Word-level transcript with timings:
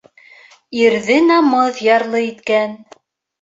Ирҙе 0.79 1.17
намыҫ 1.25 1.83
ярлы 1.89 2.23
иткән. 2.31 2.75